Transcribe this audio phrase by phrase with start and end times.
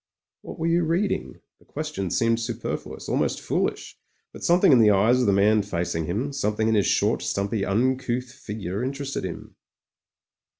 [0.41, 3.99] "What were you reading?" The question seemed superfluous— almost foolish;
[4.33, 7.61] but something in the eyes of the man facing him, something in his short, stumpy,
[7.61, 9.55] tmcouth figure interested him.